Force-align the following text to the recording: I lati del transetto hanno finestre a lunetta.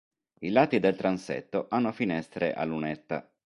I 0.39 0.49
lati 0.49 0.79
del 0.79 0.95
transetto 0.95 1.67
hanno 1.69 1.91
finestre 1.91 2.53
a 2.55 2.63
lunetta. 2.65 3.31